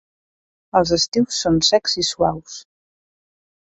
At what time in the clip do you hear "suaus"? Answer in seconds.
2.11-2.57